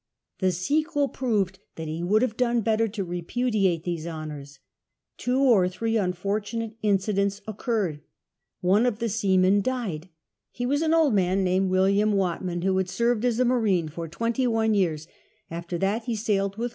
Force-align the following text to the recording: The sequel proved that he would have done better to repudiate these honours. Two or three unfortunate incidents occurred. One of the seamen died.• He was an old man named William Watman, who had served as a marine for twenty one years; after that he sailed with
The 0.39 0.51
sequel 0.51 1.09
proved 1.09 1.59
that 1.75 1.87
he 1.87 2.01
would 2.01 2.23
have 2.23 2.35
done 2.35 2.61
better 2.61 2.87
to 2.87 3.03
repudiate 3.03 3.83
these 3.83 4.07
honours. 4.07 4.57
Two 5.17 5.37
or 5.43 5.69
three 5.69 5.95
unfortunate 5.95 6.75
incidents 6.81 7.39
occurred. 7.45 8.01
One 8.61 8.87
of 8.87 8.97
the 8.97 9.09
seamen 9.09 9.61
died.• 9.61 10.01
He 10.49 10.65
was 10.65 10.81
an 10.81 10.95
old 10.95 11.13
man 11.13 11.43
named 11.43 11.69
William 11.69 12.13
Watman, 12.13 12.63
who 12.63 12.75
had 12.79 12.89
served 12.89 13.23
as 13.23 13.39
a 13.39 13.45
marine 13.45 13.89
for 13.89 14.07
twenty 14.07 14.47
one 14.47 14.73
years; 14.73 15.07
after 15.51 15.77
that 15.77 16.05
he 16.05 16.15
sailed 16.15 16.57
with 16.57 16.69